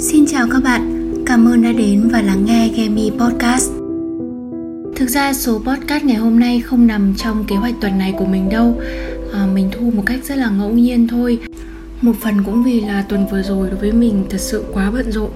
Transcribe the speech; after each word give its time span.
Xin 0.00 0.26
chào 0.26 0.46
các 0.52 0.62
bạn, 0.64 1.14
cảm 1.26 1.48
ơn 1.48 1.62
đã 1.62 1.72
đến 1.72 2.08
và 2.12 2.22
lắng 2.22 2.44
nghe 2.44 2.68
Gemi 2.76 3.10
Podcast. 3.10 3.70
Thực 4.96 5.06
ra 5.08 5.32
số 5.32 5.58
podcast 5.58 6.04
ngày 6.04 6.16
hôm 6.16 6.38
nay 6.38 6.60
không 6.60 6.86
nằm 6.86 7.14
trong 7.16 7.44
kế 7.48 7.56
hoạch 7.56 7.74
tuần 7.80 7.98
này 7.98 8.14
của 8.18 8.26
mình 8.26 8.48
đâu. 8.48 8.80
À, 9.32 9.46
Mình 9.54 9.70
thu 9.72 9.90
một 9.94 10.02
cách 10.06 10.24
rất 10.24 10.38
là 10.38 10.50
ngẫu 10.50 10.70
nhiên 10.70 11.08
thôi. 11.08 11.38
Một 12.02 12.12
phần 12.20 12.42
cũng 12.44 12.64
vì 12.64 12.80
là 12.80 13.04
tuần 13.08 13.26
vừa 13.30 13.42
rồi 13.42 13.68
đối 13.70 13.78
với 13.78 13.92
mình 13.92 14.24
thật 14.30 14.40
sự 14.40 14.64
quá 14.72 14.90
bận 14.90 15.12
rộn. 15.12 15.30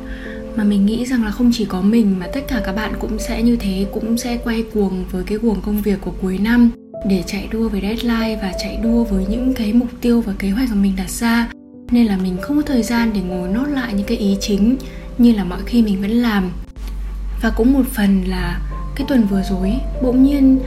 Mà 0.56 0.64
mình 0.64 0.86
nghĩ 0.86 1.06
rằng 1.06 1.24
là 1.24 1.30
không 1.30 1.50
chỉ 1.54 1.64
có 1.64 1.80
mình 1.80 2.18
mà 2.18 2.26
tất 2.32 2.40
cả 2.48 2.62
các 2.64 2.72
bạn 2.72 2.92
cũng 3.00 3.18
sẽ 3.18 3.42
như 3.42 3.56
thế 3.56 3.86
Cũng 3.92 4.16
sẽ 4.16 4.38
quay 4.44 4.64
cuồng 4.74 5.04
với 5.10 5.24
cái 5.24 5.38
cuồng 5.38 5.60
công 5.60 5.82
việc 5.82 6.00
của 6.00 6.12
cuối 6.22 6.38
năm 6.38 6.70
Để 7.08 7.24
chạy 7.26 7.48
đua 7.52 7.68
với 7.68 7.80
deadline 7.80 8.38
và 8.42 8.52
chạy 8.62 8.78
đua 8.82 9.04
với 9.04 9.26
những 9.28 9.54
cái 9.54 9.72
mục 9.72 9.88
tiêu 10.00 10.20
và 10.20 10.32
kế 10.38 10.50
hoạch 10.50 10.68
mà 10.70 10.74
mình 10.74 10.92
đặt 10.96 11.10
ra 11.10 11.48
nên 11.92 12.06
là 12.06 12.16
mình 12.16 12.36
không 12.40 12.56
có 12.56 12.62
thời 12.62 12.82
gian 12.82 13.10
để 13.14 13.20
ngồi 13.20 13.48
nốt 13.48 13.66
lại 13.66 13.94
những 13.94 14.06
cái 14.06 14.16
ý 14.16 14.36
chính 14.40 14.76
như 15.18 15.32
là 15.32 15.44
mọi 15.44 15.60
khi 15.66 15.82
mình 15.82 16.00
vẫn 16.00 16.10
làm. 16.10 16.50
Và 17.42 17.50
cũng 17.56 17.72
một 17.72 17.84
phần 17.92 18.24
là 18.26 18.60
cái 18.96 19.06
tuần 19.08 19.26
vừa 19.26 19.42
rồi 19.42 19.72
bỗng 20.02 20.22
nhiên 20.22 20.60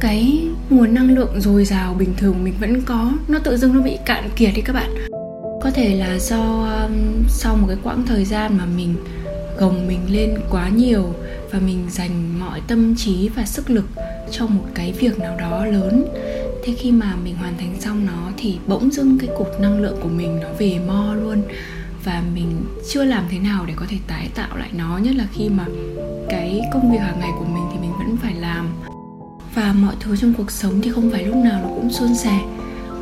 cái 0.00 0.44
nguồn 0.70 0.94
năng 0.94 1.14
lượng 1.14 1.40
dồi 1.40 1.64
dào 1.64 1.94
bình 1.94 2.14
thường 2.16 2.44
mình 2.44 2.54
vẫn 2.60 2.82
có 2.82 3.12
nó 3.28 3.38
tự 3.38 3.56
dưng 3.56 3.74
nó 3.74 3.80
bị 3.80 3.98
cạn 4.06 4.30
kiệt 4.36 4.50
đi 4.54 4.62
các 4.62 4.72
bạn. 4.72 4.94
Có 5.62 5.70
thể 5.74 5.96
là 5.96 6.18
do 6.18 6.68
um, 6.82 7.24
sau 7.28 7.56
một 7.56 7.66
cái 7.68 7.76
quãng 7.82 8.02
thời 8.06 8.24
gian 8.24 8.58
mà 8.58 8.64
mình 8.76 8.94
gồng 9.58 9.88
mình 9.88 10.00
lên 10.10 10.38
quá 10.50 10.68
nhiều 10.68 11.14
và 11.50 11.58
mình 11.58 11.86
dành 11.90 12.40
mọi 12.40 12.60
tâm 12.68 12.94
trí 12.96 13.28
và 13.28 13.44
sức 13.44 13.70
lực 13.70 13.84
cho 14.30 14.46
một 14.46 14.64
cái 14.74 14.92
việc 14.92 15.18
nào 15.18 15.36
đó 15.36 15.66
lớn 15.66 16.04
thế 16.66 16.74
khi 16.78 16.92
mà 16.92 17.16
mình 17.24 17.36
hoàn 17.36 17.58
thành 17.58 17.80
xong 17.80 18.06
nó 18.06 18.30
thì 18.36 18.58
bỗng 18.66 18.90
dưng 18.90 19.18
cái 19.18 19.28
cục 19.38 19.60
năng 19.60 19.82
lượng 19.82 19.96
của 20.02 20.08
mình 20.08 20.40
nó 20.40 20.48
về 20.58 20.78
mo 20.86 21.14
luôn. 21.14 21.42
Và 22.04 22.22
mình 22.34 22.64
chưa 22.90 23.04
làm 23.04 23.24
thế 23.30 23.38
nào 23.38 23.66
để 23.66 23.74
có 23.76 23.86
thể 23.88 23.96
tái 24.06 24.28
tạo 24.34 24.56
lại 24.56 24.70
nó, 24.72 24.98
nhất 24.98 25.14
là 25.14 25.26
khi 25.32 25.48
mà 25.48 25.66
cái 26.28 26.60
công 26.72 26.92
việc 26.92 26.98
hàng 26.98 27.20
ngày 27.20 27.30
của 27.38 27.44
mình 27.44 27.64
thì 27.72 27.78
mình 27.80 27.92
vẫn 27.98 28.16
phải 28.16 28.34
làm. 28.34 28.68
Và 29.54 29.72
mọi 29.72 29.94
thứ 30.00 30.16
trong 30.16 30.34
cuộc 30.34 30.50
sống 30.50 30.80
thì 30.82 30.90
không 30.90 31.10
phải 31.10 31.24
lúc 31.24 31.36
nào 31.36 31.60
nó 31.62 31.68
cũng 31.68 31.92
suôn 31.92 32.14
sẻ. 32.14 32.40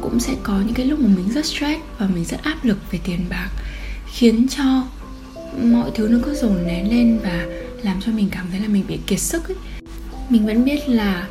Cũng 0.00 0.20
sẽ 0.20 0.32
có 0.42 0.60
những 0.64 0.74
cái 0.74 0.86
lúc 0.86 0.98
mà 1.00 1.08
mình 1.16 1.32
rất 1.34 1.46
stress 1.46 1.80
và 1.98 2.06
mình 2.14 2.24
rất 2.24 2.42
áp 2.42 2.64
lực 2.64 2.78
về 2.90 2.98
tiền 3.04 3.20
bạc, 3.30 3.48
khiến 4.06 4.46
cho 4.48 4.84
mọi 5.62 5.90
thứ 5.94 6.08
nó 6.08 6.18
cứ 6.24 6.34
dồn 6.34 6.66
nén 6.66 6.90
lên 6.90 7.18
và 7.22 7.46
làm 7.82 8.00
cho 8.00 8.12
mình 8.12 8.28
cảm 8.30 8.46
thấy 8.50 8.60
là 8.60 8.68
mình 8.68 8.84
bị 8.88 8.98
kiệt 9.06 9.20
sức 9.20 9.48
ấy. 9.48 9.56
Mình 10.28 10.46
vẫn 10.46 10.64
biết 10.64 10.88
là 10.88 11.28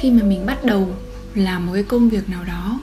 khi 0.00 0.10
mà 0.10 0.22
mình 0.22 0.46
bắt 0.46 0.64
đầu 0.64 0.88
làm 1.34 1.66
một 1.66 1.72
cái 1.74 1.82
công 1.82 2.08
việc 2.08 2.28
nào 2.28 2.44
đó. 2.44 2.80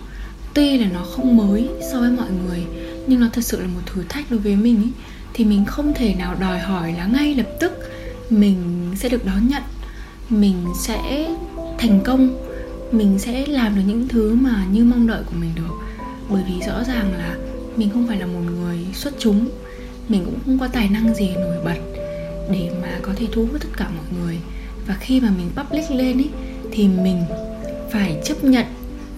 Tuy 0.53 0.77
là 0.77 0.87
nó 0.93 1.03
không 1.03 1.37
mới 1.37 1.69
so 1.91 1.99
với 1.99 2.11
mọi 2.11 2.29
người 2.31 2.65
nhưng 3.07 3.19
nó 3.19 3.27
thật 3.33 3.41
sự 3.41 3.61
là 3.61 3.67
một 3.67 3.81
thử 3.85 4.03
thách 4.09 4.31
đối 4.31 4.39
với 4.39 4.55
mình 4.55 4.83
ý, 4.83 4.89
thì 5.33 5.45
mình 5.45 5.65
không 5.65 5.93
thể 5.93 6.15
nào 6.15 6.35
đòi 6.39 6.59
hỏi 6.59 6.93
là 6.93 7.05
ngay 7.05 7.35
lập 7.35 7.47
tức 7.59 7.71
mình 8.29 8.57
sẽ 8.95 9.09
được 9.09 9.25
đón 9.25 9.47
nhận 9.47 9.63
mình 10.29 10.65
sẽ 10.79 11.29
thành 11.77 11.99
công 12.03 12.37
mình 12.91 13.19
sẽ 13.19 13.45
làm 13.45 13.75
được 13.75 13.81
những 13.87 14.07
thứ 14.07 14.33
mà 14.33 14.65
như 14.71 14.83
mong 14.83 15.07
đợi 15.07 15.23
của 15.25 15.35
mình 15.39 15.51
được. 15.55 15.73
Bởi 16.29 16.43
vì 16.47 16.65
rõ 16.67 16.83
ràng 16.83 17.13
là 17.17 17.37
mình 17.75 17.89
không 17.89 18.07
phải 18.07 18.19
là 18.19 18.25
một 18.25 18.39
người 18.39 18.77
xuất 18.93 19.13
chúng 19.19 19.47
mình 20.09 20.25
cũng 20.25 20.39
không 20.45 20.59
có 20.59 20.67
tài 20.67 20.89
năng 20.89 21.15
gì 21.15 21.29
nổi 21.35 21.57
bật 21.65 21.77
để 22.51 22.71
mà 22.81 22.99
có 23.01 23.11
thể 23.15 23.27
thu 23.31 23.41
hút 23.51 23.61
tất 23.61 23.69
cả 23.77 23.89
mọi 23.95 24.05
người. 24.19 24.37
Và 24.87 24.95
khi 24.99 25.21
mà 25.21 25.29
mình 25.37 25.49
public 25.55 25.91
lên 25.91 26.17
ấy 26.17 26.29
thì 26.71 26.87
mình 26.87 27.23
phải 27.91 28.21
chấp 28.23 28.43
nhận 28.43 28.65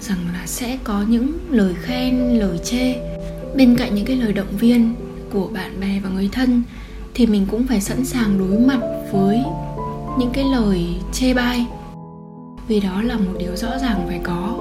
rằng 0.02 0.18
là 0.34 0.44
sẽ 0.46 0.78
có 0.84 1.06
những 1.08 1.40
lời 1.50 1.74
khen, 1.82 2.40
lời 2.40 2.58
chê. 2.64 2.96
Bên 3.56 3.76
cạnh 3.76 3.96
những 3.96 4.06
cái 4.06 4.16
lời 4.16 4.34
động 4.34 4.58
viên 4.60 4.96
của 5.34 5.48
bạn 5.48 5.80
bè 5.80 6.00
và 6.04 6.10
người 6.10 6.30
thân, 6.32 6.64
thì 7.14 7.26
mình 7.26 7.46
cũng 7.52 7.68
phải 7.68 7.82
sẵn 7.82 8.06
sàng 8.06 8.40
đối 8.40 8.60
mặt 8.60 8.80
với 9.12 9.44
những 10.20 10.30
cái 10.34 10.44
lời 10.44 10.86
chê 11.14 11.34
bai. 11.34 11.66
Vì 12.68 12.80
đó 12.80 13.02
là 13.02 13.18
một 13.18 13.34
điều 13.40 13.56
rõ 13.56 13.80
ràng 13.81 14.08
phải 14.08 14.20
có. 14.24 14.58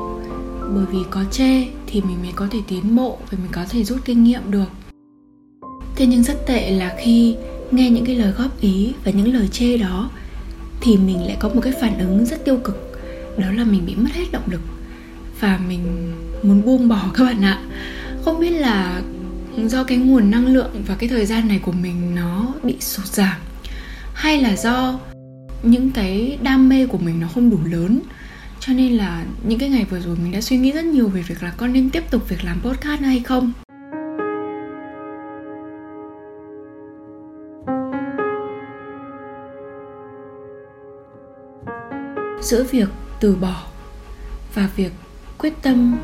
Bởi 0.75 0.85
vì 0.93 0.99
có 1.11 1.25
chê 1.31 1.65
thì 1.87 2.01
mình 2.01 2.17
mới 2.23 2.33
có 2.35 2.47
thể 2.51 2.59
tiến 2.69 2.97
bộ 2.97 3.19
và 3.31 3.39
mình 3.43 3.53
có 3.53 3.65
thể 3.71 3.85
rút 3.85 3.99
kinh 4.05 4.25
nghiệm 4.25 4.51
được. 4.51 4.69
Thế 5.97 6.07
nhưng 6.07 6.23
rất 6.23 6.47
tệ 6.47 6.71
là 6.71 6.97
khi 6.99 7.37
nghe 7.71 7.91
những 7.91 8.05
cái 8.05 8.17
lời 8.17 8.33
góp 8.39 8.61
ý 8.61 8.93
và 9.05 9.13
những 9.13 9.35
lời 9.35 9.49
chê 9.49 9.77
đó, 9.77 10.11
thì 10.81 10.97
mình 10.97 11.27
lại 11.27 11.37
có 11.41 11.49
một 11.49 11.61
cái 11.63 11.73
phản 11.81 11.99
ứng 11.99 12.27
rất 12.27 12.45
tiêu 12.45 12.57
cực 12.65 12.90
đó 13.39 13.47
là 13.57 13.65
mình 13.65 13.87
bị 13.87 13.95
mất 13.95 14.11
hết 14.13 14.25
động 14.33 14.51
lực. 14.51 14.61
Và 15.41 15.59
mình 15.69 16.13
muốn 16.43 16.65
buông 16.65 16.89
bỏ 16.89 17.11
các 17.15 17.25
bạn 17.25 17.45
ạ. 17.45 17.59
Không 18.25 18.41
biết 18.41 18.51
là 18.51 19.03
do 19.57 19.85
cái 19.85 19.99
nguồn 19.99 20.31
năng 20.31 20.47
lượng 20.47 20.71
và 20.87 20.95
cái 20.95 21.09
thời 21.09 21.27
gian 21.27 21.49
này 21.49 21.61
của 21.65 21.73
mình 21.73 22.15
nó 22.15 22.55
bị 22.63 22.77
sụt 22.81 23.07
giảm, 23.07 23.37
hay 24.15 24.41
là 24.43 24.57
do 24.57 25.01
những 25.63 25.91
cái 25.91 26.39
đam 26.43 26.69
mê 26.69 26.87
của 26.87 26.99
mình 26.99 27.21
nó 27.21 27.29
không 27.35 27.51
đủ 27.51 27.59
lớn. 27.65 28.01
Cho 28.61 28.73
nên 28.73 28.93
là 28.93 29.25
những 29.47 29.59
cái 29.59 29.69
ngày 29.69 29.87
vừa 29.91 30.01
rồi 30.01 30.17
mình 30.23 30.33
đã 30.33 30.41
suy 30.41 30.57
nghĩ 30.57 30.73
rất 30.73 30.85
nhiều 30.85 31.09
về 31.09 31.23
việc 31.23 31.43
là 31.43 31.53
con 31.57 31.73
nên 31.73 31.91
tiếp 31.91 32.11
tục 32.11 32.29
việc 32.29 32.45
làm 32.45 32.61
podcast 32.61 33.01
hay 33.01 33.21
không. 33.21 33.53
Giữa 42.43 42.65
việc 42.71 42.89
từ 43.21 43.37
bỏ 43.37 43.63
và 44.55 44.69
việc 44.77 44.93
quyết 45.39 45.63
tâm 45.63 45.99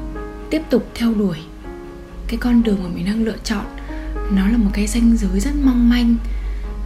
tiếp 0.50 0.62
tục 0.70 0.86
theo 0.94 1.14
đuổi 1.14 1.38
cái 2.28 2.36
con 2.40 2.62
đường 2.62 2.78
mà 2.82 2.88
mình 2.94 3.06
đang 3.06 3.24
lựa 3.24 3.36
chọn 3.44 3.64
nó 4.30 4.48
là 4.48 4.56
một 4.56 4.70
cái 4.72 4.86
ranh 4.86 5.16
giới 5.16 5.40
rất 5.40 5.54
mong 5.62 5.88
manh. 5.88 6.16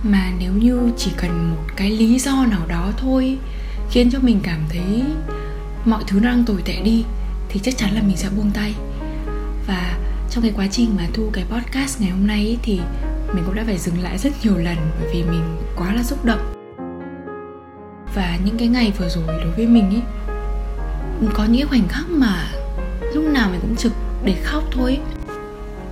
Mà 0.02 0.32
nếu 0.38 0.52
như 0.52 0.90
chỉ 0.96 1.10
cần 1.16 1.50
một 1.50 1.62
cái 1.76 1.90
lý 1.90 2.18
do 2.18 2.46
nào 2.50 2.66
đó 2.68 2.92
thôi 2.96 3.38
khiến 3.90 4.10
cho 4.10 4.18
mình 4.22 4.40
cảm 4.42 4.60
thấy 4.68 5.02
mọi 5.84 6.04
thứ 6.06 6.18
đang 6.18 6.44
tồi 6.44 6.62
tệ 6.64 6.80
đi 6.84 7.04
thì 7.48 7.60
chắc 7.62 7.76
chắn 7.76 7.94
là 7.94 8.02
mình 8.02 8.16
sẽ 8.16 8.28
buông 8.36 8.50
tay. 8.54 8.74
Và 9.66 9.98
trong 10.30 10.42
cái 10.42 10.52
quá 10.56 10.66
trình 10.70 10.90
mà 10.96 11.06
thu 11.12 11.30
cái 11.32 11.44
podcast 11.50 12.00
ngày 12.00 12.10
hôm 12.10 12.26
nay 12.26 12.38
ấy, 12.38 12.58
thì 12.62 12.80
mình 13.34 13.44
cũng 13.46 13.54
đã 13.54 13.62
phải 13.66 13.78
dừng 13.78 14.02
lại 14.02 14.18
rất 14.18 14.32
nhiều 14.42 14.56
lần 14.56 14.76
bởi 15.00 15.10
vì 15.14 15.22
mình 15.22 15.56
quá 15.76 15.94
là 15.94 16.02
xúc 16.02 16.24
động. 16.24 16.54
Và 18.14 18.38
những 18.44 18.58
cái 18.58 18.68
ngày 18.68 18.92
vừa 18.98 19.08
rồi 19.08 19.24
đối 19.26 19.50
với 19.50 19.66
mình 19.66 19.90
ấy 19.90 20.02
có 21.34 21.44
những 21.44 21.68
khoảnh 21.68 21.88
khắc 21.88 22.10
mà 22.10 22.52
lúc 23.14 23.24
nào 23.24 23.48
mình 23.50 23.60
cũng 23.60 23.76
trực 23.76 23.92
để 24.24 24.34
khóc 24.44 24.64
thôi 24.72 24.98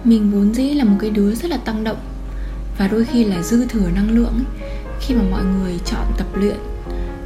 mình 0.05 0.31
vốn 0.31 0.55
dĩ 0.55 0.75
là 0.75 0.85
một 0.85 0.97
cái 1.01 1.11
đứa 1.11 1.35
rất 1.35 1.51
là 1.51 1.57
tăng 1.57 1.85
động 1.85 1.99
và 2.79 2.89
đôi 2.89 3.05
khi 3.05 3.25
là 3.25 3.43
dư 3.43 3.67
thừa 3.67 3.91
năng 3.95 4.11
lượng 4.11 4.33
ấy, 4.35 4.71
khi 5.01 5.15
mà 5.15 5.23
mọi 5.31 5.45
người 5.45 5.79
chọn 5.85 6.05
tập 6.19 6.27
luyện 6.35 6.57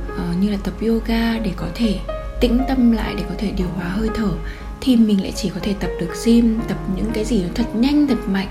uh, 0.07 0.41
như 0.41 0.51
là 0.51 0.59
tập 0.65 0.73
yoga 0.81 1.39
để 1.39 1.53
có 1.57 1.67
thể 1.75 1.99
tĩnh 2.41 2.61
tâm 2.69 2.93
lại 2.93 3.15
để 3.17 3.23
có 3.29 3.35
thể 3.39 3.51
điều 3.51 3.69
hòa 3.69 3.89
hơi 3.89 4.09
thở 4.15 4.31
thì 4.81 4.97
mình 4.97 5.23
lại 5.23 5.33
chỉ 5.37 5.49
có 5.49 5.61
thể 5.63 5.75
tập 5.81 5.91
được 6.01 6.11
gym 6.25 6.61
tập 6.69 6.79
những 6.97 7.11
cái 7.13 7.25
gì 7.25 7.43
nó 7.43 7.49
thật 7.55 7.77
nhanh 7.77 8.07
thật 8.07 8.29
mạnh 8.29 8.49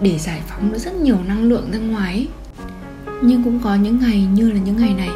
để 0.00 0.18
giải 0.18 0.40
phóng 0.48 0.72
được 0.72 0.78
rất 0.78 0.94
nhiều 0.94 1.16
năng 1.28 1.42
lượng 1.42 1.70
ra 1.72 1.78
ngoài 1.78 2.12
ấy. 2.14 2.28
nhưng 3.22 3.44
cũng 3.44 3.60
có 3.64 3.74
những 3.74 4.00
ngày 4.00 4.26
như 4.34 4.50
là 4.50 4.58
những 4.64 4.76
ngày 4.76 4.94
này 4.94 5.10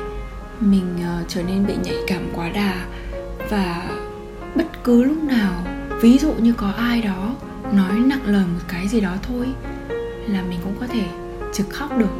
mình 0.60 0.94
uh, 0.98 1.28
trở 1.28 1.42
nên 1.42 1.66
bị 1.66 1.74
nhạy 1.84 1.96
cảm 2.06 2.22
quá 2.34 2.50
đà 2.50 2.86
và 3.50 3.90
bất 4.54 4.84
cứ 4.84 5.04
lúc 5.04 5.24
nào, 5.24 5.52
ví 6.02 6.18
dụ 6.18 6.32
như 6.32 6.52
có 6.52 6.70
ai 6.70 7.02
đó 7.02 7.34
nói 7.72 7.92
nặng 8.06 8.26
lời 8.26 8.44
một 8.54 8.60
cái 8.68 8.88
gì 8.88 9.00
đó 9.00 9.14
thôi, 9.22 9.46
là 10.28 10.42
mình 10.42 10.58
cũng 10.64 10.74
có 10.80 10.86
thể 10.86 11.02
trực 11.54 11.70
khóc 11.70 11.98
được. 11.98 12.14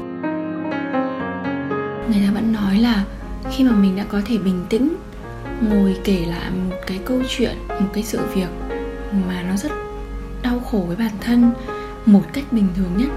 Người 2.09 2.23
ta 2.27 2.33
vẫn 2.35 2.53
nói 2.53 2.79
là 2.79 3.05
khi 3.53 3.65
mà 3.65 3.73
mình 3.73 3.97
đã 3.97 4.05
có 4.05 4.21
thể 4.25 4.39
bình 4.39 4.65
tĩnh, 4.69 4.97
ngồi 5.61 5.97
kể 6.05 6.25
lại 6.27 6.51
một 6.51 6.77
cái 6.87 7.01
câu 7.05 7.21
chuyện, 7.29 7.57
một 7.69 7.89
cái 7.93 8.03
sự 8.03 8.21
việc 8.35 8.49
mà 9.29 9.43
nó 9.43 9.57
rất 9.57 9.73
đau 10.43 10.61
khổ 10.61 10.85
với 10.87 10.97
bản 10.97 11.13
thân 11.21 11.53
một 12.07 12.23
cách 12.33 12.45
bình 12.53 12.69
thường 12.77 12.91
nhất, 12.97 13.09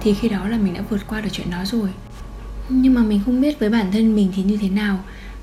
thì 0.00 0.14
khi 0.14 0.28
đó 0.28 0.48
là 0.48 0.56
mình 0.56 0.74
đã 0.74 0.80
vượt 0.90 1.00
qua 1.08 1.20
được 1.20 1.28
chuyện 1.32 1.50
đó 1.50 1.58
rồi. 1.64 1.88
Nhưng 2.68 2.94
mà 2.94 3.02
mình 3.02 3.20
không 3.24 3.40
biết 3.40 3.58
với 3.58 3.70
bản 3.70 3.86
thân 3.92 4.14
mình 4.14 4.32
thì 4.36 4.42
như 4.42 4.56
thế 4.56 4.68
nào 4.68 4.98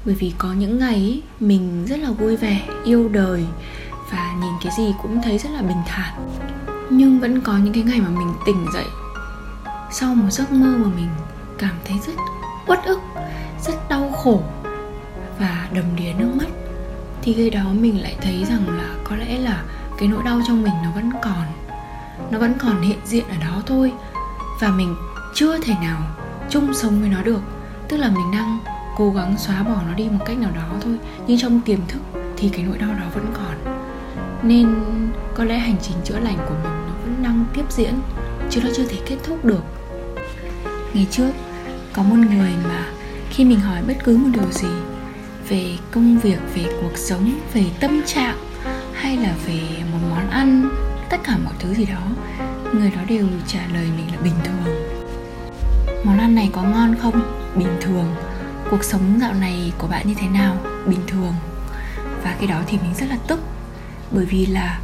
bởi 0.09 0.15
vì 0.15 0.33
có 0.37 0.53
những 0.53 0.79
ngày 0.79 1.21
mình 1.39 1.85
rất 1.85 1.99
là 1.99 2.11
vui 2.11 2.35
vẻ, 2.35 2.67
yêu 2.83 3.09
đời 3.09 3.45
và 4.11 4.35
nhìn 4.41 4.53
cái 4.63 4.73
gì 4.77 4.93
cũng 5.01 5.21
thấy 5.21 5.37
rất 5.37 5.49
là 5.51 5.61
bình 5.61 5.77
thản. 5.85 6.29
Nhưng 6.89 7.19
vẫn 7.19 7.41
có 7.41 7.57
những 7.57 7.73
cái 7.73 7.83
ngày 7.83 8.01
mà 8.01 8.09
mình 8.09 8.33
tỉnh 8.45 8.65
dậy 8.73 8.85
sau 9.91 10.15
một 10.15 10.29
giấc 10.29 10.51
mơ 10.51 10.77
mà 10.77 10.87
mình 10.95 11.09
cảm 11.57 11.75
thấy 11.85 11.97
rất 12.07 12.13
uất 12.67 12.83
ức, 12.83 12.99
rất 13.61 13.89
đau 13.89 14.11
khổ 14.11 14.41
và 15.39 15.67
đầm 15.73 15.85
đìa 15.95 16.13
nước 16.17 16.31
mắt, 16.35 16.47
thì 17.21 17.33
khi 17.33 17.49
đó 17.49 17.63
mình 17.73 18.01
lại 18.01 18.15
thấy 18.21 18.45
rằng 18.49 18.77
là 18.77 18.95
có 19.03 19.15
lẽ 19.15 19.37
là 19.37 19.63
cái 19.97 20.07
nỗi 20.07 20.23
đau 20.23 20.41
trong 20.47 20.63
mình 20.63 20.73
nó 20.83 20.91
vẫn 20.95 21.11
còn. 21.21 21.45
Nó 22.31 22.39
vẫn 22.39 22.53
còn 22.57 22.81
hiện 22.81 22.99
diện 23.05 23.25
ở 23.29 23.35
đó 23.41 23.61
thôi 23.65 23.93
và 24.59 24.69
mình 24.69 24.95
chưa 25.33 25.57
thể 25.57 25.73
nào 25.81 26.01
chung 26.49 26.73
sống 26.73 26.99
với 26.99 27.09
nó 27.09 27.21
được. 27.21 27.41
Tức 27.89 27.97
là 27.97 28.09
mình 28.09 28.31
đang 28.33 28.59
cố 28.99 29.11
gắng 29.11 29.37
xóa 29.37 29.63
bỏ 29.63 29.81
nó 29.87 29.93
đi 29.93 30.03
một 30.03 30.25
cách 30.25 30.37
nào 30.37 30.51
đó 30.55 30.69
thôi. 30.81 30.97
Nhưng 31.27 31.39
trong 31.39 31.61
tiềm 31.61 31.79
thức 31.87 32.01
thì 32.37 32.49
cái 32.49 32.63
nỗi 32.63 32.77
đau 32.77 32.89
đó 32.89 33.05
vẫn 33.13 33.25
còn. 33.33 33.77
Nên 34.43 34.75
có 35.35 35.43
lẽ 35.43 35.57
hành 35.57 35.75
trình 35.81 35.97
chữa 36.03 36.19
lành 36.19 36.37
của 36.37 36.55
mình 36.63 36.73
nó 36.87 36.93
vẫn 37.03 37.15
đang 37.23 37.45
tiếp 37.53 37.65
diễn, 37.69 37.93
chứ 38.49 38.61
nó 38.63 38.69
chưa 38.75 38.85
thể 38.85 38.97
kết 39.05 39.17
thúc 39.23 39.45
được. 39.45 39.63
Ngày 40.93 41.07
trước, 41.11 41.31
có 41.93 42.03
một 42.03 42.15
người 42.15 42.51
mà 42.63 42.85
khi 43.29 43.45
mình 43.45 43.59
hỏi 43.59 43.81
bất 43.87 43.93
cứ 44.03 44.17
một 44.17 44.29
điều 44.33 44.51
gì 44.51 44.67
về 45.49 45.77
công 45.91 46.17
việc, 46.17 46.39
về 46.55 46.65
cuộc 46.81 46.97
sống, 46.97 47.39
về 47.53 47.63
tâm 47.79 48.01
trạng, 48.05 48.37
hay 48.93 49.17
là 49.17 49.33
về 49.45 49.61
một 49.91 49.99
món 50.09 50.29
ăn, 50.29 50.69
tất 51.09 51.17
cả 51.23 51.37
mọi 51.43 51.53
thứ 51.59 51.73
gì 51.73 51.85
đó, 51.85 52.07
người 52.73 52.91
đó 52.95 53.01
đều 53.07 53.27
trả 53.47 53.59
lời 53.73 53.87
mình 53.97 54.15
là 54.15 54.21
bình 54.23 54.33
thường. 54.43 54.75
Món 56.03 56.17
ăn 56.17 56.35
này 56.35 56.49
có 56.53 56.63
ngon 56.63 56.95
không? 57.01 57.21
Bình 57.55 57.77
thường 57.81 58.05
cuộc 58.71 58.83
sống 58.83 59.17
dạo 59.21 59.33
này 59.33 59.71
của 59.77 59.87
bạn 59.87 60.07
như 60.07 60.13
thế 60.19 60.27
nào? 60.27 60.57
Bình 60.87 60.99
thường. 61.07 61.33
Và 62.23 62.35
cái 62.39 62.47
đó 62.47 62.61
thì 62.67 62.77
mình 62.77 62.93
rất 62.99 63.05
là 63.09 63.17
tức. 63.27 63.39
Bởi 64.11 64.25
vì 64.25 64.45
là 64.45 64.79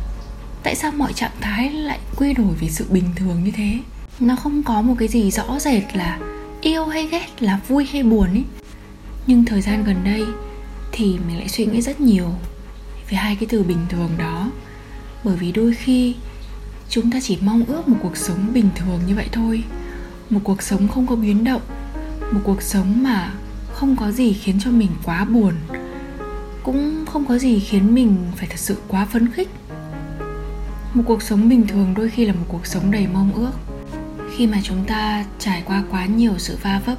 tại 0.64 0.76
sao 0.76 0.92
mọi 0.92 1.14
trạng 1.14 1.32
thái 1.42 1.70
lại 1.70 2.00
quy 2.16 2.34
đổi 2.34 2.54
về 2.60 2.70
sự 2.70 2.86
bình 2.90 3.10
thường 3.16 3.44
như 3.44 3.52
thế? 3.52 3.80
Nó 4.20 4.36
không 4.36 4.64
có 4.64 4.82
một 4.82 4.96
cái 5.00 5.08
gì 5.08 5.32
rõ 5.32 5.60
rệt 5.60 5.84
là 5.96 6.20
yêu 6.62 6.86
hay 6.86 7.08
ghét, 7.08 7.28
là 7.40 7.60
vui 7.68 7.88
hay 7.92 8.04
buồn 8.04 8.28
ấy 8.30 8.44
nhưng 9.28 9.46
thời 9.46 9.62
gian 9.62 9.84
gần 9.84 10.04
đây 10.04 10.26
thì 10.92 11.06
mình 11.28 11.38
lại 11.38 11.48
suy 11.48 11.66
nghĩ 11.66 11.82
rất 11.82 12.02
nhiều 12.02 12.34
về 13.10 13.18
hai 13.18 13.36
cái 13.36 13.48
từ 13.52 13.64
bình 13.64 13.86
thường 13.90 14.10
đó. 14.18 14.52
Bởi 15.24 15.36
vì 15.36 15.52
đôi 15.52 15.74
khi 15.74 16.16
chúng 16.90 17.12
ta 17.12 17.20
chỉ 17.24 17.38
mong 17.42 17.66
ước 17.68 17.88
một 17.88 17.98
cuộc 18.04 18.18
sống 18.18 18.54
bình 18.54 18.70
thường 18.76 19.00
như 19.08 19.16
vậy 19.16 19.28
thôi. 19.32 19.64
Một 20.30 20.40
cuộc 20.44 20.62
sống 20.62 20.88
không 20.88 21.08
có 21.08 21.16
biến 21.16 21.44
động. 21.44 21.62
Một 22.32 22.40
cuộc 22.44 22.62
sống 22.62 23.04
mà 23.04 23.34
không 23.75 23.95
có 23.95 24.12
gì 24.12 24.33
khiến 24.33 24.60
cho 24.60 24.72
mình 24.72 24.89
quá 25.04 25.25
buồn, 25.25 25.54
cũng 26.63 27.06
không 27.06 27.25
có 27.25 27.38
gì 27.38 27.60
khiến 27.60 27.95
mình 27.95 28.18
phải 28.36 28.48
thật 28.48 28.57
sự 28.57 28.77
quá 28.88 29.06
phấn 29.06 29.31
khích. 29.31 29.50
Một 30.94 31.04
cuộc 31.06 31.22
sống 31.22 31.50
bình 31.50 31.68
thường 31.68 31.94
đôi 31.98 32.10
khi 32.10 32.25
là 32.25 32.33
một 32.33 32.45
cuộc 32.48 32.66
sống 32.66 32.92
đầy 32.92 33.07
mong 33.13 33.33
ước. 33.33 33.51
Khi 34.36 34.48
mà 34.48 34.57
chúng 34.63 34.86
ta 34.88 35.25
trải 35.39 35.63
qua 35.66 35.83
quá 35.92 36.06
nhiều 36.06 36.33
sự 36.38 36.57
va 36.62 36.81
vấp, 36.86 36.98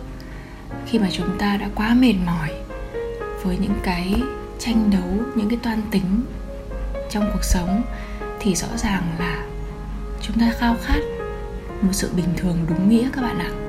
khi 0.86 0.98
mà 0.98 1.08
chúng 1.12 1.38
ta 1.38 1.56
đã 1.56 1.68
quá 1.74 1.94
mệt 1.94 2.14
mỏi 2.26 2.50
với 3.42 3.58
những 3.58 3.78
cái 3.82 4.14
tranh 4.58 4.90
đấu, 4.90 5.26
những 5.34 5.48
cái 5.48 5.58
toan 5.62 5.82
tính 5.90 6.22
trong 7.10 7.30
cuộc 7.32 7.44
sống, 7.44 7.82
thì 8.40 8.54
rõ 8.54 8.68
ràng 8.76 9.02
là 9.18 9.46
chúng 10.22 10.38
ta 10.40 10.52
khao 10.58 10.76
khát 10.82 11.00
một 11.82 11.92
sự 11.92 12.10
bình 12.16 12.28
thường 12.36 12.56
đúng 12.68 12.88
nghĩa 12.88 13.08
các 13.12 13.22
bạn 13.22 13.38
ạ. 13.38 13.65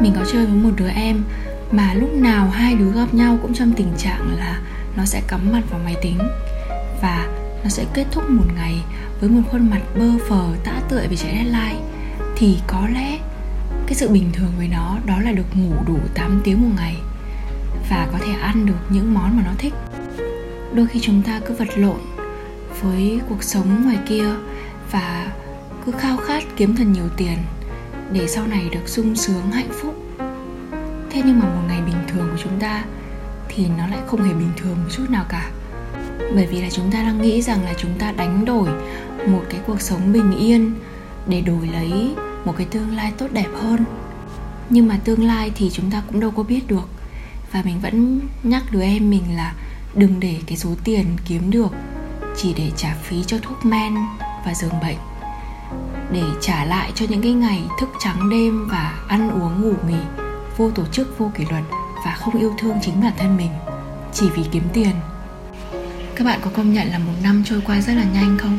Mình 0.00 0.12
có 0.16 0.24
chơi 0.32 0.46
với 0.46 0.54
một 0.54 0.70
đứa 0.76 0.88
em 0.88 1.24
mà 1.70 1.94
lúc 1.94 2.12
nào 2.14 2.50
hai 2.50 2.74
đứa 2.74 2.90
gặp 2.92 3.14
nhau 3.14 3.38
cũng 3.42 3.54
trong 3.54 3.72
tình 3.72 3.92
trạng 3.98 4.36
là 4.38 4.60
nó 4.96 5.04
sẽ 5.04 5.22
cắm 5.28 5.52
mặt 5.52 5.62
vào 5.70 5.80
máy 5.84 5.96
tính 6.02 6.18
và 7.02 7.26
nó 7.62 7.68
sẽ 7.68 7.84
kết 7.94 8.04
thúc 8.10 8.30
một 8.30 8.44
ngày 8.56 8.82
với 9.20 9.30
một 9.30 9.42
khuôn 9.50 9.70
mặt 9.70 9.80
bơ 9.98 10.10
phờ, 10.28 10.44
tã 10.64 10.72
tưởi 10.88 11.06
vì 11.08 11.16
chạy 11.16 11.30
deadline. 11.34 11.82
Thì 12.36 12.58
có 12.66 12.88
lẽ 12.94 13.18
cái 13.86 13.94
sự 13.94 14.08
bình 14.08 14.30
thường 14.32 14.52
với 14.58 14.68
nó 14.68 14.98
đó 15.06 15.20
là 15.20 15.32
được 15.32 15.56
ngủ 15.56 15.74
đủ 15.86 15.98
8 16.14 16.40
tiếng 16.44 16.62
một 16.62 16.74
ngày 16.76 16.96
và 17.90 18.08
có 18.12 18.18
thể 18.26 18.32
ăn 18.40 18.66
được 18.66 18.78
những 18.88 19.14
món 19.14 19.36
mà 19.36 19.42
nó 19.46 19.52
thích. 19.58 19.74
Đôi 20.74 20.86
khi 20.86 21.00
chúng 21.02 21.22
ta 21.22 21.40
cứ 21.46 21.54
vật 21.54 21.68
lộn 21.76 22.00
với 22.82 23.20
cuộc 23.28 23.42
sống 23.42 23.84
ngoài 23.84 23.98
kia 24.08 24.26
và 24.90 25.32
cứ 25.86 25.92
khao 25.92 26.16
khát 26.16 26.44
kiếm 26.56 26.76
thật 26.76 26.84
nhiều 26.84 27.08
tiền 27.16 27.38
để 28.12 28.26
sau 28.26 28.46
này 28.46 28.68
được 28.72 28.88
sung 28.88 29.16
sướng, 29.16 29.50
hạnh 29.50 29.70
phúc. 29.82 29.94
Thế 31.10 31.22
nhưng 31.24 31.38
mà 31.38 31.44
một 31.44 31.62
ngày 31.68 31.80
bình 31.86 32.02
thường 32.08 32.28
của 32.32 32.38
chúng 32.42 32.60
ta 32.60 32.84
thì 33.48 33.66
nó 33.78 33.86
lại 33.86 33.98
không 34.06 34.22
hề 34.22 34.34
bình 34.34 34.50
thường 34.56 34.76
một 34.82 34.88
chút 34.96 35.10
nào 35.10 35.24
cả. 35.28 35.50
Bởi 36.34 36.46
vì 36.46 36.62
là 36.62 36.70
chúng 36.70 36.90
ta 36.90 37.02
đang 37.02 37.22
nghĩ 37.22 37.42
rằng 37.42 37.64
là 37.64 37.74
chúng 37.78 37.98
ta 37.98 38.12
đánh 38.12 38.44
đổi 38.44 38.68
một 39.26 39.42
cái 39.50 39.60
cuộc 39.66 39.80
sống 39.80 40.12
bình 40.12 40.38
yên 40.38 40.74
để 41.28 41.40
đổi 41.40 41.66
lấy 41.66 42.14
một 42.44 42.54
cái 42.56 42.66
tương 42.70 42.96
lai 42.96 43.12
tốt 43.18 43.26
đẹp 43.32 43.48
hơn. 43.54 43.84
Nhưng 44.70 44.88
mà 44.88 44.98
tương 45.04 45.24
lai 45.24 45.52
thì 45.54 45.70
chúng 45.70 45.90
ta 45.90 46.02
cũng 46.06 46.20
đâu 46.20 46.30
có 46.30 46.42
biết 46.42 46.68
được. 46.68 46.88
Và 47.52 47.62
mình 47.64 47.80
vẫn 47.80 48.20
nhắc 48.42 48.62
đứa 48.70 48.82
em 48.82 49.10
mình 49.10 49.36
là 49.36 49.54
đừng 49.94 50.20
để 50.20 50.36
cái 50.46 50.56
số 50.56 50.70
tiền 50.84 51.06
kiếm 51.28 51.50
được 51.50 51.72
chỉ 52.36 52.54
để 52.54 52.70
trả 52.76 52.94
phí 53.02 53.24
cho 53.26 53.38
thuốc 53.42 53.64
men 53.64 53.94
và 54.44 54.54
giường 54.54 54.80
bệnh 54.82 54.96
để 56.12 56.22
trả 56.40 56.64
lại 56.64 56.92
cho 56.94 57.06
những 57.08 57.22
cái 57.22 57.32
ngày 57.32 57.62
thức 57.80 57.88
trắng 57.98 58.30
đêm 58.30 58.68
và 58.68 58.98
ăn 59.08 59.30
uống, 59.30 59.62
ngủ 59.62 59.74
nghỉ 59.88 60.00
vô 60.56 60.70
tổ 60.70 60.84
chức, 60.92 61.18
vô 61.18 61.30
kỷ 61.34 61.44
luật 61.50 61.64
và 62.04 62.14
không 62.14 62.38
yêu 62.38 62.54
thương 62.58 62.78
chính 62.82 63.00
bản 63.00 63.12
thân 63.18 63.36
mình 63.36 63.50
chỉ 64.12 64.28
vì 64.36 64.42
kiếm 64.52 64.62
tiền. 64.72 64.94
Các 66.16 66.24
bạn 66.24 66.40
có 66.42 66.50
công 66.56 66.72
nhận 66.72 66.88
là 66.88 66.98
một 66.98 67.12
năm 67.22 67.42
trôi 67.46 67.62
qua 67.66 67.80
rất 67.80 67.92
là 67.92 68.04
nhanh 68.14 68.38
không? 68.38 68.58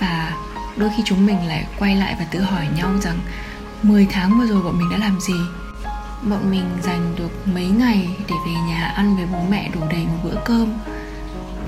Và 0.00 0.36
đôi 0.76 0.90
khi 0.96 1.02
chúng 1.06 1.26
mình 1.26 1.46
lại 1.46 1.66
quay 1.78 1.96
lại 1.96 2.16
và 2.18 2.24
tự 2.24 2.40
hỏi 2.40 2.66
nhau 2.76 2.90
rằng 3.02 3.18
10 3.82 4.06
tháng 4.10 4.38
vừa 4.38 4.46
rồi 4.46 4.62
bọn 4.62 4.78
mình 4.78 4.88
đã 4.90 4.96
làm 4.96 5.20
gì? 5.20 5.40
Bọn 6.22 6.50
mình 6.50 6.64
dành 6.82 7.14
được 7.16 7.48
mấy 7.54 7.66
ngày 7.66 8.16
để 8.28 8.34
về 8.46 8.52
nhà 8.52 8.92
ăn 8.96 9.16
với 9.16 9.26
bố 9.32 9.38
mẹ 9.50 9.70
đủ 9.74 9.80
đầy 9.90 10.04
một 10.04 10.18
bữa 10.24 10.36
cơm 10.44 10.74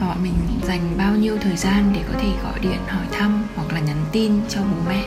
và 0.01 0.07
bọn 0.07 0.23
mình 0.23 0.35
dành 0.63 0.81
bao 0.99 1.17
nhiêu 1.17 1.39
thời 1.41 1.57
gian 1.57 1.93
để 1.95 2.01
có 2.13 2.19
thể 2.21 2.29
gọi 2.43 2.59
điện, 2.61 2.79
hỏi 2.89 3.07
thăm 3.13 3.45
hoặc 3.57 3.73
là 3.73 3.81
nhắn 3.81 3.97
tin 4.13 4.33
cho 4.49 4.61
bố 4.61 4.77
mẹ. 4.89 5.05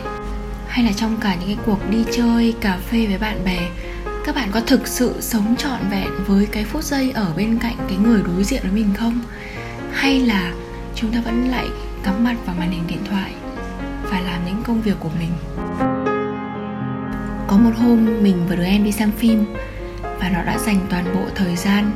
Hay 0.68 0.86
là 0.86 0.92
trong 0.96 1.18
cả 1.22 1.36
những 1.36 1.48
cái 1.48 1.58
cuộc 1.66 1.90
đi 1.90 2.06
chơi, 2.12 2.54
cà 2.62 2.78
phê 2.90 3.06
với 3.08 3.18
bạn 3.18 3.46
bè, 3.46 3.70
các 4.26 4.36
bạn 4.36 4.50
có 4.52 4.60
thực 4.60 4.88
sự 4.88 5.16
sống 5.20 5.56
trọn 5.58 5.80
vẹn 5.92 6.10
với 6.28 6.46
cái 6.46 6.66
phút 6.66 6.84
giây 6.84 7.12
ở 7.12 7.34
bên 7.38 7.60
cạnh 7.60 7.76
cái 7.88 7.98
người 7.98 8.22
đối 8.26 8.44
diện 8.44 8.62
với 8.64 8.72
mình 8.72 8.94
không? 8.94 9.20
Hay 9.94 10.20
là 10.20 10.54
chúng 10.96 11.12
ta 11.12 11.22
vẫn 11.26 11.48
lại 11.52 11.68
cắm 12.04 12.24
mặt 12.24 12.36
vào 12.46 12.56
màn 12.60 12.72
hình 12.72 12.84
điện 12.88 13.02
thoại 13.10 13.32
và 14.12 14.20
làm 14.20 14.46
những 14.46 14.64
công 14.64 14.82
việc 14.82 14.96
của 15.00 15.12
mình? 15.20 15.32
Có 17.48 17.58
một 17.58 17.72
hôm 17.78 18.24
mình 18.24 18.46
và 18.50 18.56
đứa 18.56 18.66
em 18.66 18.84
đi 18.84 18.92
xem 18.92 19.12
phim 19.12 19.46
và 20.20 20.30
nó 20.30 20.44
đã 20.44 20.58
dành 20.58 20.80
toàn 20.90 21.06
bộ 21.16 21.22
thời 21.36 21.56
gian 21.56 21.92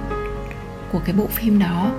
của 0.92 1.00
cái 1.00 1.16
bộ 1.16 1.28
phim 1.28 1.60
đó 1.60 1.92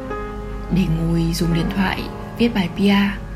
để 0.75 0.83
ngồi 0.99 1.33
dùng 1.35 1.55
điện 1.55 1.67
thoại, 1.77 2.03
viết 2.39 2.55
bài 2.55 2.69
PR 2.77 3.29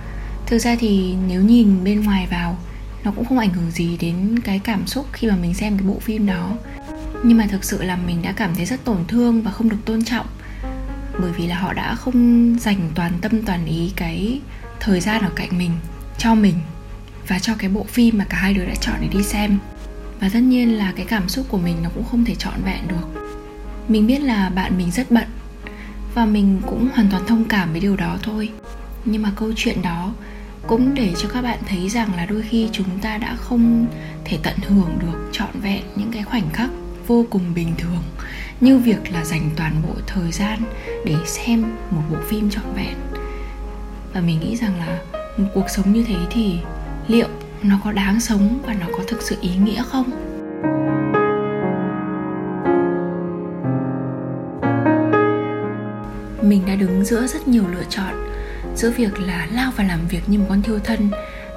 thực 0.52 0.58
ra 0.58 0.76
thì 0.80 1.14
nếu 1.28 1.42
nhìn 1.42 1.84
bên 1.84 2.00
ngoài 2.00 2.26
vào, 2.30 2.58
nó 3.04 3.12
cũng 3.16 3.24
không 3.24 3.38
ảnh 3.38 3.50
hưởng 3.50 3.70
gì 3.70 3.96
đến 3.96 4.38
cái 4.44 4.58
cảm 4.58 4.86
xúc 4.86 5.06
khi 5.12 5.28
mà 5.28 5.36
mình 5.36 5.54
xem 5.54 5.78
cái 5.78 5.86
bộ 5.86 5.98
phim 6.00 6.26
đó. 6.26 6.50
Nhưng 7.24 7.38
mà 7.38 7.46
thực 7.50 7.64
sự 7.64 7.82
là 7.82 7.96
mình 7.96 8.22
đã 8.22 8.32
cảm 8.32 8.54
thấy 8.54 8.66
rất 8.66 8.84
tổn 8.84 9.04
thương 9.08 9.42
và 9.42 9.50
không 9.50 9.68
được 9.68 9.76
tôn 9.84 10.04
trọng. 10.04 10.26
Bởi 11.20 11.32
vì 11.32 11.46
là 11.46 11.58
họ 11.58 11.72
đã 11.72 11.94
không 11.94 12.56
dành 12.60 12.90
toàn 12.94 13.12
tâm 13.20 13.42
toàn 13.42 13.66
ý 13.66 13.92
cái 13.96 14.40
thời 14.80 15.00
gian 15.00 15.22
ở 15.22 15.30
cạnh 15.36 15.58
mình, 15.58 15.70
cho 16.18 16.34
mình 16.34 16.54
và 17.28 17.38
cho 17.38 17.54
cái 17.58 17.70
bộ 17.70 17.84
phim 17.84 18.18
mà 18.18 18.24
cả 18.24 18.36
hai 18.36 18.54
đứa 18.54 18.64
đã 18.64 18.74
chọn 18.74 18.96
để 19.00 19.08
đi 19.12 19.22
xem. 19.22 19.58
Và 20.20 20.30
tất 20.32 20.40
nhiên 20.40 20.78
là 20.78 20.92
cái 20.96 21.06
cảm 21.06 21.28
xúc 21.28 21.46
của 21.48 21.58
mình 21.58 21.76
nó 21.82 21.90
cũng 21.94 22.04
không 22.04 22.24
thể 22.24 22.34
trọn 22.34 22.62
vẹn 22.64 22.88
được. 22.88 23.22
Mình 23.88 24.06
biết 24.06 24.18
là 24.18 24.48
bạn 24.48 24.78
mình 24.78 24.90
rất 24.90 25.10
bận 25.10 25.26
và 26.14 26.26
mình 26.26 26.60
cũng 26.66 26.88
hoàn 26.94 27.08
toàn 27.10 27.26
thông 27.26 27.44
cảm 27.44 27.72
với 27.72 27.80
điều 27.80 27.96
đó 27.96 28.16
thôi. 28.22 28.50
Nhưng 29.04 29.22
mà 29.22 29.32
câu 29.36 29.52
chuyện 29.56 29.82
đó 29.82 30.12
cũng 30.66 30.94
để 30.94 31.12
cho 31.18 31.28
các 31.28 31.42
bạn 31.42 31.58
thấy 31.68 31.88
rằng 31.88 32.08
là 32.16 32.26
đôi 32.26 32.42
khi 32.42 32.68
chúng 32.72 32.98
ta 33.02 33.18
đã 33.18 33.36
không 33.36 33.86
thể 34.24 34.38
tận 34.42 34.56
hưởng 34.68 34.98
được 34.98 35.28
trọn 35.32 35.60
vẹn 35.62 35.82
những 35.96 36.10
cái 36.12 36.22
khoảnh 36.22 36.50
khắc 36.52 36.70
vô 37.06 37.24
cùng 37.30 37.54
bình 37.54 37.74
thường 37.78 38.02
như 38.60 38.78
việc 38.78 39.12
là 39.12 39.24
dành 39.24 39.50
toàn 39.56 39.82
bộ 39.88 39.94
thời 40.06 40.32
gian 40.32 40.58
để 41.06 41.14
xem 41.26 41.64
một 41.90 42.02
bộ 42.10 42.16
phim 42.28 42.50
trọn 42.50 42.64
vẹn. 42.76 42.94
Và 44.14 44.20
mình 44.20 44.40
nghĩ 44.40 44.56
rằng 44.56 44.78
là 44.78 44.98
một 45.36 45.48
cuộc 45.54 45.66
sống 45.68 45.92
như 45.92 46.04
thế 46.04 46.16
thì 46.30 46.58
liệu 47.08 47.28
nó 47.62 47.80
có 47.84 47.92
đáng 47.92 48.20
sống 48.20 48.58
và 48.66 48.74
nó 48.74 48.86
có 48.92 49.04
thực 49.08 49.22
sự 49.22 49.36
ý 49.40 49.50
nghĩa 49.56 49.82
không? 49.82 50.10
Mình 56.52 56.66
đã 56.66 56.74
đứng 56.74 57.04
giữa 57.04 57.26
rất 57.26 57.48
nhiều 57.48 57.64
lựa 57.68 57.84
chọn, 57.88 58.32
giữa 58.76 58.90
việc 58.90 59.20
là 59.20 59.48
lao 59.52 59.72
vào 59.76 59.86
làm 59.86 60.06
việc 60.08 60.20
như 60.26 60.38
một 60.38 60.46
con 60.48 60.62
thiêu 60.62 60.78
thân 60.78 61.10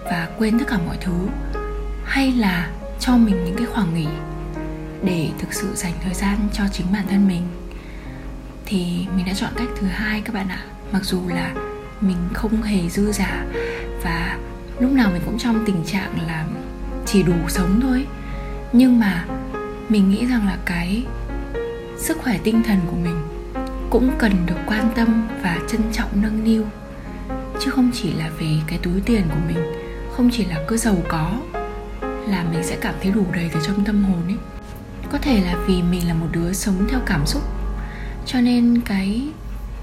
và 0.03 0.29
quên 0.37 0.59
tất 0.59 0.65
cả 0.67 0.77
mọi 0.85 0.97
thứ, 1.01 1.27
hay 2.05 2.31
là 2.31 2.69
cho 2.99 3.17
mình 3.17 3.45
những 3.45 3.55
cái 3.57 3.65
khoảng 3.65 3.93
nghỉ 3.93 4.07
để 5.03 5.29
thực 5.39 5.53
sự 5.53 5.67
dành 5.75 5.93
thời 6.03 6.13
gian 6.13 6.37
cho 6.53 6.63
chính 6.71 6.85
bản 6.93 7.07
thân 7.09 7.27
mình. 7.27 7.41
Thì 8.65 9.05
mình 9.15 9.25
đã 9.25 9.33
chọn 9.33 9.49
cách 9.55 9.67
thứ 9.79 9.87
hai 9.87 10.21
các 10.21 10.35
bạn 10.35 10.47
ạ. 10.49 10.63
Mặc 10.91 11.03
dù 11.03 11.21
là 11.27 11.53
mình 12.01 12.17
không 12.33 12.61
hề 12.61 12.89
dư 12.89 13.11
giả 13.11 13.45
và 14.03 14.37
lúc 14.79 14.91
nào 14.91 15.09
mình 15.11 15.21
cũng 15.25 15.37
trong 15.39 15.63
tình 15.65 15.83
trạng 15.85 16.27
là 16.27 16.45
chỉ 17.05 17.23
đủ 17.23 17.35
sống 17.47 17.79
thôi. 17.81 18.05
Nhưng 18.73 18.99
mà 18.99 19.25
mình 19.89 20.09
nghĩ 20.09 20.25
rằng 20.25 20.45
là 20.45 20.57
cái 20.65 21.03
sức 21.97 22.17
khỏe 22.23 22.39
tinh 22.43 22.63
thần 22.63 22.79
của 22.91 22.97
mình 23.03 23.34
cũng 23.89 24.11
cần 24.19 24.31
được 24.45 24.57
quan 24.67 24.89
tâm 24.95 25.27
và 25.43 25.59
trân 25.69 25.81
trọng 25.93 26.21
nâng 26.21 26.43
niu. 26.43 26.65
Chứ 27.59 27.71
không 27.71 27.91
chỉ 27.93 28.13
là 28.13 28.29
về 28.39 28.47
cái 28.67 28.79
túi 28.83 29.01
tiền 29.05 29.23
của 29.29 29.39
mình, 29.47 29.57
không 30.11 30.29
chỉ 30.33 30.45
là 30.45 30.63
cứ 30.67 30.77
giàu 30.77 30.95
có, 31.07 31.31
là 32.01 32.45
mình 32.51 32.63
sẽ 32.63 32.77
cảm 32.81 32.95
thấy 33.01 33.11
đủ 33.11 33.25
đầy 33.33 33.49
từ 33.53 33.59
trong 33.67 33.85
tâm 33.85 34.03
hồn 34.03 34.23
ấy. 34.27 34.37
Có 35.11 35.17
thể 35.17 35.41
là 35.41 35.55
vì 35.67 35.81
mình 35.81 36.07
là 36.07 36.13
một 36.13 36.27
đứa 36.31 36.53
sống 36.53 36.87
theo 36.89 36.99
cảm 37.05 37.25
xúc, 37.25 37.41
cho 38.25 38.41
nên 38.41 38.81
cái 38.85 39.21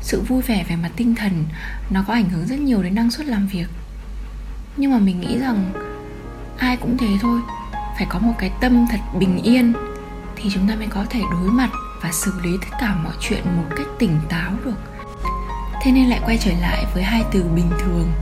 sự 0.01 0.21
vui 0.21 0.43
vẻ 0.43 0.65
về 0.69 0.77
mặt 0.77 0.91
tinh 0.97 1.15
thần 1.15 1.45
nó 1.91 2.05
có 2.09 2.13
ảnh 2.13 2.31
hưởng 2.31 2.47
rất 2.47 2.59
nhiều 2.59 2.83
đến 2.83 2.95
năng 2.95 3.11
suất 3.11 3.27
làm 3.27 3.47
việc. 3.47 3.67
Nhưng 4.77 4.91
mà 4.91 4.99
mình 4.99 5.21
nghĩ 5.21 5.39
rằng 5.39 5.73
ai 6.59 6.77
cũng 6.77 6.99
thế 6.99 7.09
thôi, 7.21 7.41
phải 7.73 8.07
có 8.11 8.19
một 8.19 8.35
cái 8.39 8.53
tâm 8.61 8.87
thật 8.91 8.99
bình 9.19 9.43
yên 9.43 9.73
thì 10.37 10.51
chúng 10.55 10.69
ta 10.69 10.75
mới 10.75 10.87
có 10.87 11.05
thể 11.11 11.21
đối 11.33 11.51
mặt 11.51 11.71
và 12.03 12.13
xử 12.13 12.33
lý 12.43 12.59
tất 12.61 12.77
cả 12.81 12.95
mọi 13.05 13.13
chuyện 13.21 13.57
một 13.57 13.65
cách 13.77 13.87
tỉnh 13.99 14.21
táo 14.29 14.53
được. 14.65 14.75
Thế 15.83 15.93
nên 15.93 16.09
lại 16.09 16.21
quay 16.25 16.39
trở 16.39 16.51
lại 16.61 16.85
với 16.95 17.03
hai 17.03 17.25
từ 17.33 17.43
bình 17.43 17.71
thường 17.79 18.13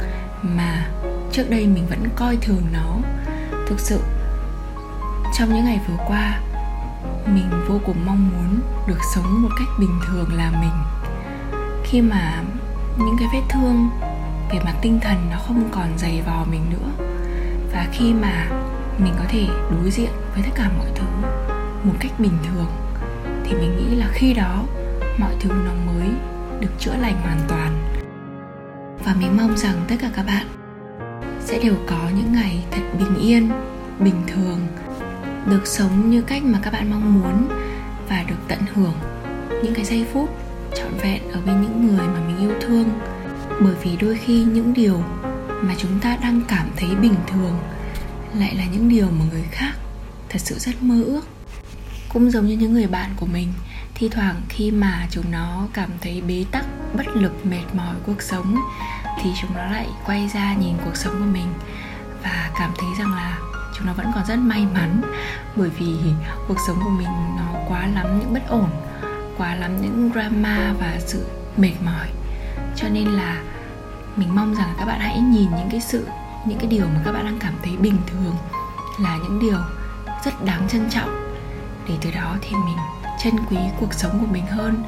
mà 0.42 0.86
trước 1.32 1.50
đây 1.50 1.66
mình 1.66 1.86
vẫn 1.86 2.08
coi 2.16 2.36
thường 2.36 2.62
nó. 2.72 2.96
Thực 3.68 3.80
sự, 3.80 4.00
trong 5.38 5.54
những 5.54 5.64
ngày 5.64 5.80
vừa 5.88 6.04
qua, 6.06 6.40
mình 7.26 7.50
vô 7.68 7.80
cùng 7.86 8.06
mong 8.06 8.30
muốn 8.30 8.60
được 8.86 8.98
sống 9.14 9.42
một 9.42 9.48
cách 9.58 9.68
bình 9.78 10.00
thường 10.06 10.34
là 10.34 10.50
mình. 10.50 11.10
Khi 11.84 12.00
mà 12.00 12.42
những 12.98 13.16
cái 13.18 13.28
vết 13.32 13.42
thương 13.48 13.90
về 14.50 14.58
mặt 14.64 14.74
tinh 14.82 15.00
thần 15.00 15.30
nó 15.30 15.36
không 15.46 15.68
còn 15.70 15.98
dày 15.98 16.22
vò 16.26 16.44
mình 16.50 16.62
nữa, 16.70 17.06
và 17.72 17.86
khi 17.92 18.12
mà 18.12 18.46
mình 18.98 19.14
có 19.18 19.24
thể 19.28 19.46
đối 19.70 19.90
diện 19.90 20.10
với 20.34 20.42
tất 20.42 20.50
cả 20.54 20.70
mọi 20.78 20.86
thứ 20.94 21.06
một 21.84 21.94
cách 22.00 22.12
bình 22.18 22.38
thường 22.48 22.66
thì 23.50 23.56
mình 23.56 23.76
nghĩ 23.76 23.96
là 23.96 24.08
khi 24.12 24.34
đó, 24.34 24.64
mọi 25.18 25.32
thứ 25.40 25.48
nó 25.48 25.72
mới 25.86 26.08
được 26.60 26.68
chữa 26.78 26.94
lành 27.00 27.20
hoàn 27.22 27.38
toàn. 27.48 28.00
Và 29.04 29.14
mình 29.20 29.36
mong 29.36 29.56
rằng 29.56 29.84
tất 29.88 29.96
cả 30.00 30.10
các 30.16 30.26
bạn 30.26 30.46
sẽ 31.40 31.58
đều 31.62 31.74
có 31.86 32.10
những 32.16 32.32
ngày 32.32 32.64
thật 32.70 32.80
bình 32.98 33.16
yên, 33.20 33.50
bình 33.98 34.22
thường, 34.26 34.58
được 35.46 35.66
sống 35.66 36.10
như 36.10 36.22
cách 36.22 36.42
mà 36.44 36.58
các 36.62 36.72
bạn 36.72 36.90
mong 36.90 37.14
muốn 37.14 37.48
và 38.08 38.24
được 38.28 38.34
tận 38.48 38.58
hưởng 38.74 38.94
những 39.62 39.74
cái 39.74 39.84
giây 39.84 40.06
phút 40.12 40.30
trọn 40.74 40.92
vẹn 41.02 41.22
ở 41.32 41.40
bên 41.46 41.62
những 41.62 41.86
người 41.86 42.06
mà 42.06 42.20
mình 42.26 42.38
yêu 42.38 42.52
thương. 42.60 42.88
Bởi 43.60 43.74
vì 43.82 43.96
đôi 43.96 44.14
khi 44.14 44.44
những 44.44 44.74
điều 44.74 45.02
mà 45.62 45.74
chúng 45.78 46.00
ta 46.00 46.16
đang 46.22 46.40
cảm 46.48 46.68
thấy 46.76 46.88
bình 46.94 47.14
thường 47.26 47.58
lại 48.38 48.54
là 48.54 48.64
những 48.72 48.88
điều 48.88 49.06
mà 49.06 49.24
người 49.30 49.44
khác 49.50 49.72
thật 50.28 50.38
sự 50.38 50.58
rất 50.58 50.82
mơ 50.82 51.02
ước 51.04 51.39
cũng 52.12 52.30
giống 52.30 52.46
như 52.46 52.56
những 52.56 52.72
người 52.72 52.86
bạn 52.86 53.10
của 53.16 53.26
mình. 53.26 53.52
Thi 53.94 54.08
thoảng 54.08 54.40
khi 54.48 54.70
mà 54.70 55.06
chúng 55.10 55.30
nó 55.30 55.66
cảm 55.72 55.90
thấy 56.00 56.20
bế 56.20 56.44
tắc, 56.50 56.64
bất 56.96 57.06
lực, 57.16 57.46
mệt 57.46 57.64
mỏi 57.72 57.94
cuộc 58.06 58.22
sống 58.22 58.56
thì 59.22 59.30
chúng 59.40 59.50
nó 59.56 59.62
lại 59.62 59.86
quay 60.06 60.28
ra 60.34 60.54
nhìn 60.54 60.74
cuộc 60.84 60.96
sống 60.96 61.14
của 61.18 61.30
mình 61.32 61.46
và 62.22 62.50
cảm 62.58 62.72
thấy 62.78 62.88
rằng 62.98 63.14
là 63.14 63.38
chúng 63.76 63.86
nó 63.86 63.92
vẫn 63.92 64.06
còn 64.14 64.26
rất 64.26 64.38
may 64.38 64.66
mắn 64.74 65.02
bởi 65.56 65.70
vì 65.78 65.94
cuộc 66.48 66.56
sống 66.66 66.80
của 66.84 66.90
mình 66.90 67.08
nó 67.36 67.60
quá 67.68 67.86
lắm 67.86 68.20
những 68.20 68.34
bất 68.34 68.48
ổn, 68.48 68.70
quá 69.38 69.54
lắm 69.54 69.82
những 69.82 70.10
drama 70.14 70.74
và 70.80 70.96
sự 70.98 71.26
mệt 71.56 71.74
mỏi. 71.84 72.08
Cho 72.76 72.88
nên 72.88 73.04
là 73.04 73.42
mình 74.16 74.34
mong 74.34 74.54
rằng 74.54 74.74
các 74.78 74.84
bạn 74.84 75.00
hãy 75.00 75.20
nhìn 75.20 75.50
những 75.50 75.68
cái 75.70 75.80
sự, 75.80 76.06
những 76.46 76.58
cái 76.58 76.66
điều 76.66 76.86
mà 76.86 77.00
các 77.04 77.12
bạn 77.12 77.24
đang 77.24 77.38
cảm 77.38 77.54
thấy 77.62 77.76
bình 77.76 77.96
thường 78.06 78.36
là 79.00 79.16
những 79.16 79.38
điều 79.40 79.58
rất 80.24 80.44
đáng 80.44 80.68
trân 80.68 80.90
trọng 80.90 81.29
để 81.88 81.94
từ 82.00 82.10
đó 82.10 82.36
thì 82.40 82.50
mình 82.50 82.76
trân 83.24 83.34
quý 83.50 83.56
cuộc 83.80 83.94
sống 83.94 84.18
của 84.20 84.32
mình 84.32 84.46
hơn. 84.46 84.82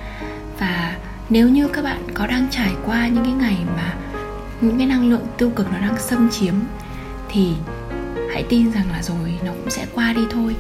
Và 0.59 0.97
nếu 1.29 1.49
như 1.49 1.69
các 1.69 1.85
bạn 1.85 2.03
có 2.15 2.27
đang 2.27 2.49
trải 2.51 2.73
qua 2.87 3.09
những 3.09 3.25
cái 3.25 3.33
ngày 3.33 3.59
mà 3.77 3.95
những 4.61 4.79
cái 4.79 4.87
năng 4.87 5.11
lượng 5.11 5.27
tiêu 5.39 5.51
cực 5.57 5.73
nó 5.73 5.79
đang 5.79 5.99
xâm 5.99 6.31
chiếm, 6.31 6.55
thì 7.29 7.53
hãy 8.33 8.45
tin 8.49 8.73
rằng 8.73 8.91
là 8.93 9.03
rồi, 9.03 9.39
nó 9.45 9.53
cũng 9.53 9.71
sẽ 9.71 9.87
qua 9.95 10.13
đi 10.13 10.23
thôi. 10.31 10.57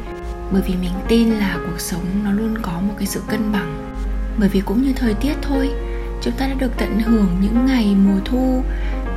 Bởi 0.52 0.62
vì 0.66 0.74
mình 0.76 0.92
tin 1.08 1.30
là 1.30 1.56
cuộc 1.66 1.80
sống 1.80 2.04
nó 2.24 2.32
luôn 2.32 2.58
có 2.62 2.72
một 2.72 2.94
cái 2.98 3.06
sự 3.06 3.22
cân 3.28 3.52
bằng. 3.52 3.94
Bởi 4.38 4.48
vì 4.48 4.60
cũng 4.60 4.82
như 4.82 4.92
thời 4.96 5.14
tiết 5.14 5.34
thôi, 5.42 5.70
chúng 6.22 6.34
ta 6.34 6.46
đã 6.46 6.54
được 6.54 6.72
tận 6.78 7.00
hưởng 7.00 7.36
những 7.40 7.66
ngày 7.66 7.96
mùa 8.06 8.20
thu, 8.24 8.62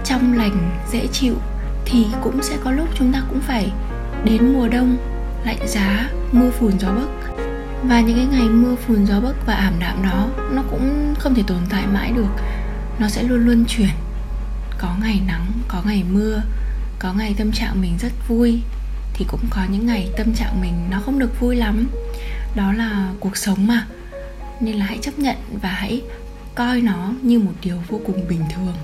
trong 0.05 0.33
lành, 0.37 0.79
dễ 0.91 1.07
chịu, 1.07 1.35
thì 1.85 2.05
cũng 2.23 2.43
sẽ 2.43 2.57
có 2.63 2.71
lúc 2.71 2.87
chúng 2.95 3.13
ta 3.13 3.21
cũng 3.29 3.39
phải 3.39 3.71
đến 4.23 4.53
mùa 4.53 4.67
đông, 4.67 4.97
lạnh 5.45 5.67
giá 5.67 6.09
mưa 6.35 6.51
phùn 6.51 6.79
gió 6.79 6.91
bấc 6.91 7.09
và 7.83 8.01
những 8.01 8.17
cái 8.17 8.39
ngày 8.39 8.49
mưa 8.49 8.75
phùn 8.75 9.05
gió 9.05 9.19
bấc 9.19 9.45
và 9.45 9.53
ảm 9.53 9.73
đạm 9.79 10.03
đó, 10.03 10.29
nó 10.51 10.63
cũng 10.71 11.13
không 11.19 11.35
thể 11.35 11.43
tồn 11.47 11.57
tại 11.69 11.87
mãi 11.87 12.11
được. 12.11 12.29
Nó 12.99 13.07
sẽ 13.07 13.23
luôn 13.23 13.45
luôn 13.45 13.65
chuyển. 13.67 13.89
Có 14.77 14.95
ngày 15.01 15.21
nắng, 15.27 15.51
có 15.67 15.81
ngày 15.85 16.03
mưa, 16.11 16.41
có 16.99 17.13
ngày 17.13 17.35
tâm 17.37 17.51
trạng 17.51 17.81
mình 17.81 17.97
rất 17.99 18.11
vui, 18.27 18.61
thì 19.13 19.25
cũng 19.29 19.41
có 19.49 19.61
những 19.69 19.85
ngày 19.85 20.09
tâm 20.17 20.33
trạng 20.33 20.61
mình 20.61 20.73
nó 20.91 21.01
không 21.05 21.19
được 21.19 21.39
vui 21.39 21.55
lắm. 21.55 21.87
Đó 22.55 22.73
là 22.73 23.09
cuộc 23.19 23.37
sống 23.37 23.67
mà. 23.67 23.87
Nên 24.59 24.75
là 24.75 24.85
hãy 24.85 24.97
chấp 25.01 25.19
nhận 25.19 25.35
và 25.61 25.69
hãy 25.69 26.01
coi 26.55 26.81
nó 26.81 27.13
như 27.21 27.39
một 27.39 27.53
điều 27.63 27.77
vô 27.89 28.01
cùng 28.05 28.27
bình 28.27 28.41
thường. 28.55 28.75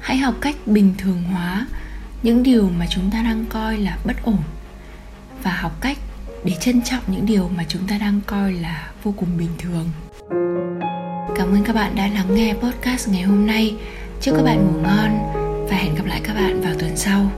Hãy 0.00 0.16
học 0.16 0.34
cách 0.40 0.56
bình 0.66 0.94
thường 0.98 1.22
hóa 1.22 1.66
những 2.22 2.42
điều 2.42 2.70
mà 2.78 2.86
chúng 2.90 3.10
ta 3.10 3.22
đang 3.22 3.44
coi 3.48 3.78
là 3.78 3.98
bất 4.04 4.22
ổn. 4.22 4.42
Và 5.42 5.52
học 5.52 5.80
cách 5.80 5.98
để 6.44 6.52
trân 6.60 6.82
trọng 6.82 7.02
những 7.06 7.26
điều 7.26 7.50
mà 7.56 7.64
chúng 7.68 7.82
ta 7.88 7.98
đang 7.98 8.20
coi 8.26 8.52
là 8.52 8.92
vô 9.02 9.14
cùng 9.16 9.28
bình 9.38 9.50
thường. 9.58 9.88
Cảm 11.36 11.48
ơn 11.52 11.64
các 11.64 11.72
bạn 11.76 11.94
đã 11.94 12.06
lắng 12.06 12.34
nghe 12.34 12.54
podcast 12.54 13.08
ngày 13.08 13.22
hôm 13.22 13.46
nay. 13.46 13.76
Chúc 14.20 14.36
các 14.36 14.42
bạn 14.42 14.66
ngủ 14.66 14.80
ngon 14.80 15.32
và 15.70 15.76
hẹn 15.76 15.94
gặp 15.94 16.04
lại 16.06 16.20
các 16.24 16.34
bạn 16.34 16.60
vào 16.60 16.74
tuần 16.78 16.96
sau. 16.96 17.30